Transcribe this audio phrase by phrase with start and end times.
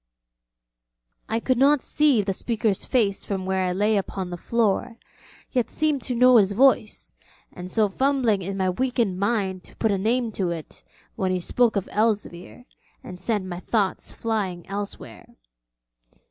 [1.29, 4.97] I could not see the speaker's face from where I lay upon the floor,
[5.51, 7.13] yet seemed to know his voice;
[7.53, 10.83] and so was fumbling in my weakened mind to put a name to it,
[11.15, 12.65] when he spoke of Elzevir,
[13.03, 15.35] and sent my thoughts flying elsewhere.